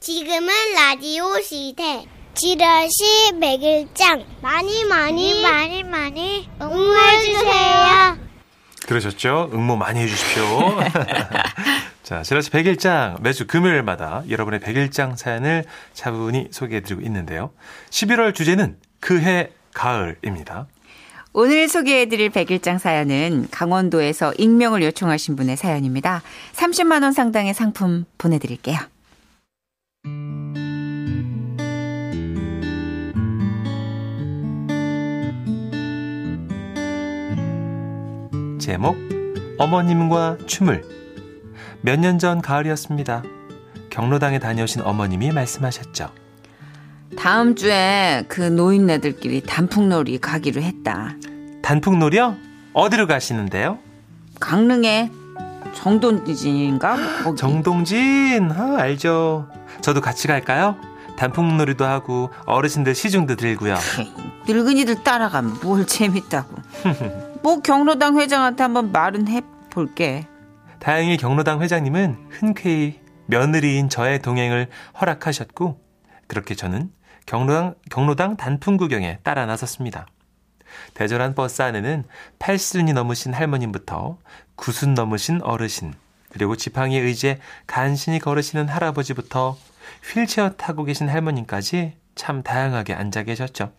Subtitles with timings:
[0.00, 2.04] 지금은 라디오 시대.
[2.34, 8.16] 지라시 백일장 많이 많이 많이 많이 응원해 주세요.
[8.86, 9.50] 들으셨죠?
[9.52, 10.44] 응모 많이 해주십시오.
[12.04, 15.64] 자, 지라시 100일장 매주 금요일마다 여러분의 100일장 사연을
[15.94, 17.50] 차분히 소개해드리고 있는데요.
[17.90, 20.68] 11월 주제는 그해 가을입니다.
[21.32, 26.22] 오늘 소개해드릴 백일장 사연은 강원도에서 익명을 요청하신 분의 사연입니다.
[26.54, 28.78] 30만 원 상당의 상품 보내드릴게요.
[38.58, 38.96] 제목
[39.58, 40.84] 어머님과 춤을
[41.80, 43.22] 몇 년 전 가을이었습니다.
[43.90, 46.10] 경로당에 다녀오신 어머님이 말씀하셨죠.
[47.16, 51.14] 다음 주에 그 노인네들끼리 단풍놀이 가기로 했다.
[51.62, 52.36] 단풍놀이요?
[52.74, 53.78] 어디로 가시는데요?
[54.38, 55.10] 강릉에
[55.74, 56.96] 정돈진인가?
[57.24, 57.36] 거기.
[57.36, 59.48] 정동진, 아, 알죠.
[59.80, 60.76] 저도 같이 갈까요?
[61.16, 63.76] 단풍놀이도 하고 어르신들 시중도 들고요.
[64.46, 66.56] 늙은이들 따라가면 뭘 재밌다고.
[67.42, 70.26] 뭐 경로당 회장한테 한번 말은 해볼게.
[70.78, 74.68] 다행히 경로당 회장님은 흔쾌히 며느리인 저의 동행을
[75.00, 75.80] 허락하셨고
[76.28, 76.90] 그렇게 저는
[77.26, 80.06] 경로당, 경로당 단풍 구경에 따라 나섰습니다.
[80.94, 82.04] 대절한 버스 안에는
[82.38, 84.18] 80순이 넘으신 할머님부터
[84.56, 85.94] 9순 넘으신 어르신
[86.30, 89.56] 그리고 지팡이에 의지해 간신히 걸으시는 할아버지부터
[90.12, 93.72] 휠체어 타고 계신 할머님까지 참 다양하게 앉아 계셨죠.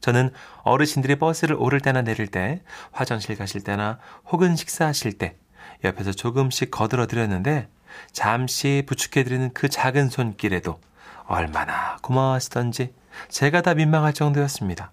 [0.00, 3.98] 저는 어르신들이 버스를 오를 때나 내릴 때, 화장실 가실 때나
[4.30, 5.36] 혹은 식사하실 때
[5.84, 7.68] 옆에서 조금씩 거들어 드렸는데
[8.10, 10.80] 잠시 부축해 드리는 그 작은 손길에도
[11.26, 12.94] 얼마나 고마웠던지
[13.28, 14.90] 제가 다 민망할 정도였습니다.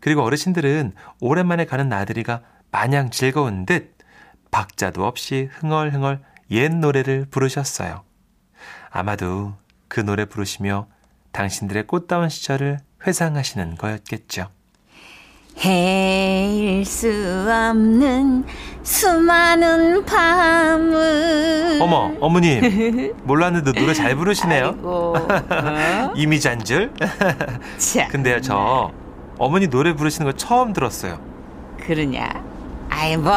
[0.00, 3.95] 그리고 어르신들은 오랜만에 가는 나들이가 마냥 즐거운 듯
[4.56, 8.04] 박자도 없이 흥얼흥얼 옛 노래를 부르셨어요.
[8.90, 9.52] 아마도
[9.86, 10.86] 그 노래 부르시며
[11.32, 14.48] 당신들의 꽃다운 시절을 회상하시는 거였겠죠.
[15.62, 17.06] 헤일 수
[17.50, 18.46] 없는
[18.82, 23.12] 수많은 밤을 어머, 어머님.
[23.24, 24.68] 몰랐는데 노래 잘 부르시네요.
[24.68, 25.16] 아이고,
[25.52, 26.12] 어?
[26.16, 26.94] 이미 잔 줄?
[27.76, 28.90] 자, 근데요, 저
[29.36, 31.20] 어머니 노래 부르시는 거 처음 들었어요.
[31.86, 32.55] 그러냐?
[32.96, 33.34] 아이 뭐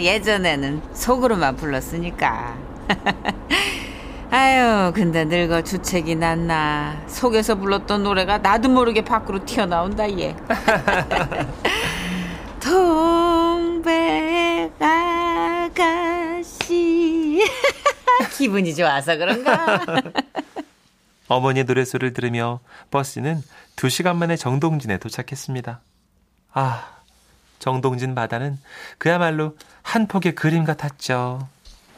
[0.00, 2.56] 예전에는 속으로만 불렀으니까.
[4.30, 10.36] 아유 근데 늙어 주책이 났나 속에서 불렀던 노래가 나도 모르게 밖으로 튀어나온다 얘.
[12.62, 16.60] 동백 아가씨
[18.38, 19.80] 기분이 좋아서 그런가?
[21.26, 22.60] 어머니의 노래소리를 들으며
[22.92, 23.42] 버스는
[23.74, 25.80] 두 시간 만에 정동진에 도착했습니다.
[26.54, 27.01] 아,
[27.72, 28.58] 정동진 바다는
[28.98, 31.46] 그야말로 한 폭의 그림 같았죠.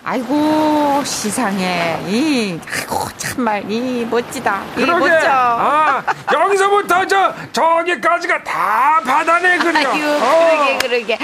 [0.07, 5.09] 아이고 시상해 이 아이고 참말 이 멋지다 이 그러게.
[5.09, 9.79] 멋져 아, 여기서부터 저 저기까지가 다 바다네 그려.
[9.91, 10.51] 아유 어.
[10.51, 11.19] 그러게 그러게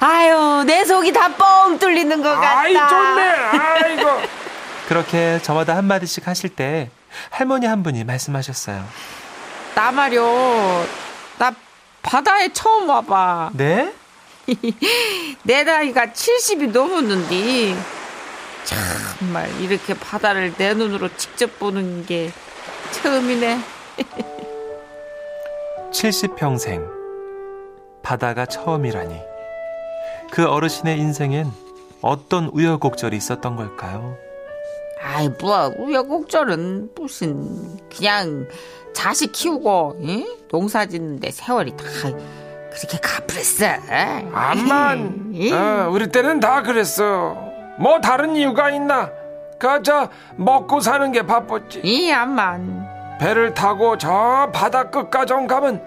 [0.00, 3.22] 아유 내 속이 다 뻥 뚫리는 것 같다 아이 좋네.
[3.22, 4.08] 아이고.
[4.88, 6.90] 그렇게 저마다 한 마디씩 하실 때
[7.30, 8.84] 할머니 한 분이 말씀하셨어요.
[9.76, 10.84] 나 말요
[11.38, 11.52] 나
[12.04, 13.92] 바다에 처음 와봐 네?
[15.42, 17.74] 내 나이가 70이 넘었는데
[18.64, 22.30] 정말 이렇게 바다를 내 눈으로 직접 보는 게
[22.92, 23.58] 처음이네
[25.94, 26.90] 70평생.
[28.02, 29.14] 바다가 처음이라니.
[30.32, 31.50] 그 어르신의 인생엔
[32.02, 34.16] 어떤 우여곡절이 있었던 걸까요?
[35.00, 38.48] 아이 뭐 우여곡절은 무슨 그냥
[38.94, 40.24] 자식 키우고 응?
[40.50, 43.66] 농사 짓는데 세월이 다 그렇게 가버렸어
[44.32, 45.30] 암만.
[45.34, 45.52] 이.
[45.52, 47.36] 어, 우리 때는 다 그랬어.
[47.78, 49.10] 뭐 다른 이유가 있나?
[49.58, 51.80] 그저 먹고 사는 게 바빴지.
[51.84, 55.82] 이 암만 배를 타고 저 바다 끝까지 가면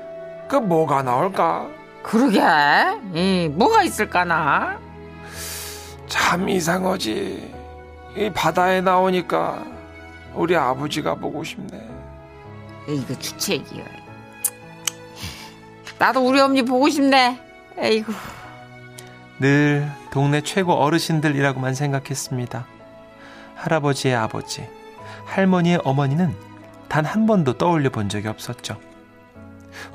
[0.47, 1.67] 그 뭐가 나올까?
[2.03, 2.41] 그러게
[3.13, 4.77] 이 뭐가 있을까나
[6.07, 7.53] 참 이상하지.
[8.15, 9.63] 이 바다에 나오니까
[10.33, 11.96] 우리 아버지가 보고 싶네.
[12.87, 13.83] 이거 주책이야
[15.99, 17.39] 나도 우리 어머니 보고 싶네
[17.77, 18.13] 에이구
[19.39, 22.65] 늘 동네 최고 어르신들이라고만 생각했습니다.
[23.55, 24.67] 할아버지의 아버지,
[25.25, 26.33] 할머니의 어머니는
[26.89, 28.79] 단 한 번도 떠올려 본 적이 없었죠.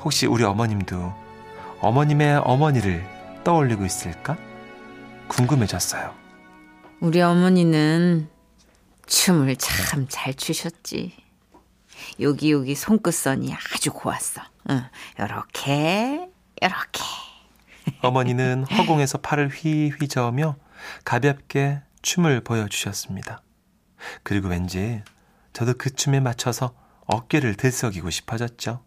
[0.01, 1.13] 혹시 우리 어머님도
[1.81, 3.03] 어머님의 어머니를
[3.43, 4.37] 떠올리고 있을까?
[5.27, 6.13] 궁금해졌어요.
[7.01, 8.29] 우리 어머니는
[9.07, 11.11] 춤을 참 잘 추셨지.
[12.19, 14.41] 여기 여기 손끝선이 아주 고왔어.
[14.69, 14.83] 응,
[15.19, 16.27] 요렇게
[16.61, 17.01] 요렇게.
[18.01, 20.55] 어머니는 허공에서 팔을 휘휘 저으며
[21.05, 23.41] 가볍게 춤을 보여주셨습니다.
[24.23, 25.01] 그리고 왠지
[25.53, 26.73] 저도 그 춤에 맞춰서
[27.05, 28.81] 어깨를 들썩이고 싶어졌죠.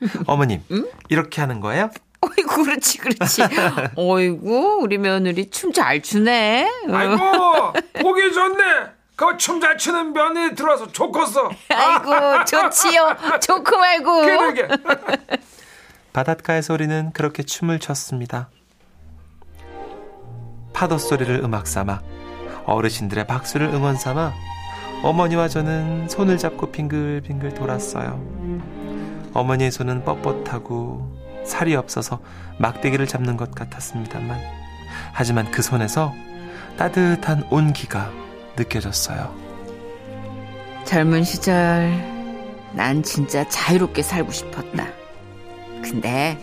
[0.26, 0.62] 어머님,
[1.08, 1.90] 이렇게 하는 거예요?
[2.20, 3.42] 어이구, 그렇지, 그렇지.
[3.96, 6.68] 어이구, 우리 며느리 춤 잘 추네.
[6.88, 6.94] 어.
[6.94, 8.64] 아이고 보기 좋네.
[9.18, 11.50] 그 춤 잘 추는 며느리 들어와서 좋겠어.
[11.70, 13.16] 아이고, 좋지요.
[13.40, 14.20] 좋고 말고.
[14.22, 14.68] 그러게.
[16.12, 18.48] 바닷가의 소리는 그렇게 춤을 췄습니다.
[20.72, 22.00] 파도 소리를 음악 삼아
[22.64, 24.32] 어르신들의 박수를 응원 삼아
[25.02, 28.20] 어머니와 저는 손을 잡고 빙글빙글 돌았어요.
[29.34, 32.20] 어머니의 손은 뻣뻣하고 살이 없어서
[32.58, 34.40] 막대기를 잡는 것 같았습니다만
[35.12, 36.14] 하지만 그 손에서
[36.76, 38.10] 따뜻한 온기가
[38.58, 39.34] 느껴졌어요.
[40.84, 41.90] 젊은 시절,
[42.72, 44.86] 난 진짜 자유롭게 살고 싶었다.
[45.82, 46.38] 근데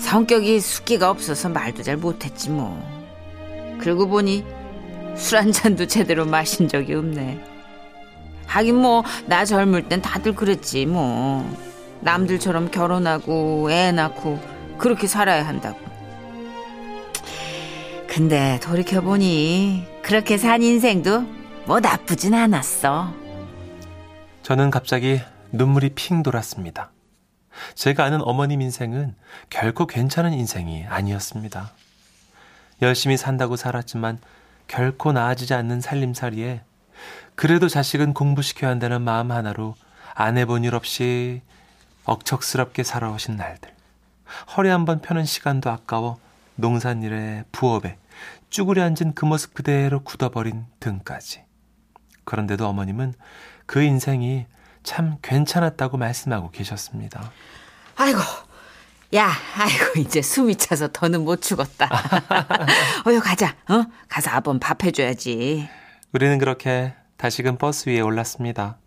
[0.00, 2.80] 성격이 숫기가 없어서 말도 잘 못했지 뭐.
[3.80, 4.44] 그러고 보니
[5.16, 7.40] 술 한 잔도 제대로 마신 적이 없네.
[8.46, 11.44] 하긴 뭐 나 젊을 땐 다들 그랬지 뭐.
[12.00, 14.40] 남들처럼 결혼하고 애 낳고
[14.78, 15.78] 그렇게 살아야 한다고.
[18.08, 21.20] 근데 돌이켜보니 그렇게 산 인생도
[21.66, 23.12] 뭐 나쁘진 않았어.
[24.42, 25.20] 저는 갑자기
[25.52, 26.90] 눈물이 핑 돌았습니다.
[27.74, 29.14] 제가 아는 어머님 인생은
[29.50, 31.70] 결코 괜찮은 인생이 아니었습니다.
[32.80, 34.18] 열심히 산다고 살았지만
[34.66, 36.62] 결코 나아지지 않는 살림살이에
[37.34, 39.74] 그래도 자식은 공부시켜야 한다는 마음 하나로
[40.14, 41.42] 안 해본 일 없이
[42.04, 43.70] 억척스럽게 살아오신 날들.
[44.56, 46.18] 허리 한 번 펴는 시간도 아까워
[46.56, 47.98] 농산일에 부업에
[48.50, 51.44] 쭈그려 앉은 그 모습 그대로 굳어버린 등까지.
[52.24, 53.14] 그런데도 어머님은
[53.66, 54.46] 그 인생이
[54.82, 57.30] 참 괜찮았다고 말씀하고 계셨습니다.
[57.96, 58.18] 아이고,
[59.14, 61.88] 야, 아이고, 이제 숨이 차서 더는 못 죽었다.
[63.06, 63.84] 어여, 가자, 어?
[64.08, 65.68] 가서 아범 밥 해줘야지.
[66.12, 68.78] 우리는 그렇게 다시금 버스 위에 올랐습니다.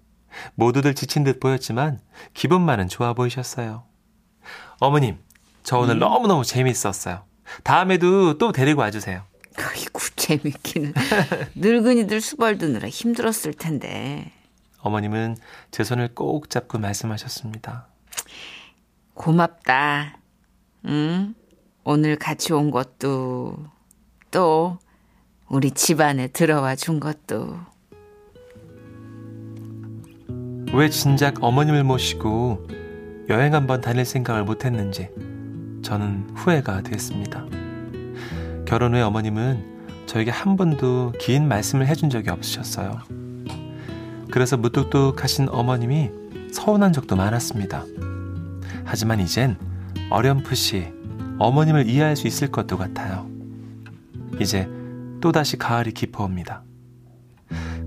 [0.55, 1.99] 모두들 지친 듯 보였지만
[2.33, 3.83] 기분만은 좋아 보이셨어요.
[4.79, 5.17] 어머님,
[5.63, 7.23] 저 오늘 너무너무 재밌었어요.
[7.63, 9.23] 다음에도 또 데리고 와주세요.
[9.57, 10.93] 아이고, 재밌기는.
[11.55, 14.31] 늙은이들 수발 드느라 힘들었을 텐데.
[14.79, 15.37] 어머님은
[15.71, 17.87] 제 손을 꼭 잡고 말씀하셨습니다.
[19.13, 20.17] 고맙다.
[20.85, 21.35] 응?
[21.83, 23.57] 오늘 같이 온 것도,
[24.31, 24.79] 또,
[25.47, 27.59] 우리 집안에 들어와 준 것도.
[30.73, 32.67] 왜 진작 어머님을 모시고
[33.29, 35.09] 여행 한번 다닐 생각을 못했는지
[35.85, 37.45] 저는 후회가 됐습니다.
[38.65, 43.01] 결혼 후에 어머님은 저에게 한 번도 긴 말씀을 해준 적이 없으셨어요.
[44.31, 46.09] 그래서 무뚝뚝하신 어머님이
[46.51, 47.85] 서운한 적도 많았습니다.
[48.83, 49.57] 하지만 이젠
[50.09, 50.91] 어렴풋이
[51.37, 53.29] 어머님을 이해할 수 있을 것도 같아요.
[54.39, 54.67] 이제
[55.21, 56.63] 또다시 가을이 깊어옵니다.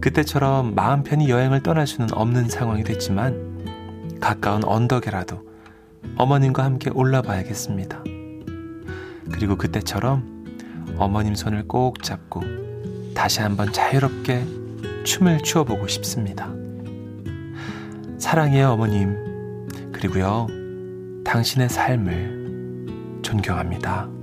[0.00, 5.48] 그때처럼 마음 편히 여행을 떠날 수는 없는 상황이 됐지만 가까운 언덕에라도
[6.16, 8.02] 어머님과 함께 올라봐야겠습니다.
[9.32, 10.44] 그리고 그때처럼
[10.96, 12.42] 어머님 손을 꼭 잡고
[13.14, 14.44] 다시 한번 자유롭게
[15.04, 16.50] 춤을 추어보고 싶습니다.
[18.18, 19.16] 사랑해요, 어머님.
[19.92, 20.48] 그리고요,
[21.24, 24.17] 당신의 삶을 존경합니다.